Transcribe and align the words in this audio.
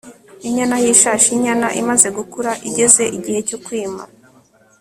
inyana 0.47 0.75
y'ishashi 0.83 1.29
inyana 1.37 1.67
imaze 1.81 2.07
gukura 2.17 2.51
igeze 2.67 3.03
igihe 3.17 3.39
cyokwima 3.47 4.03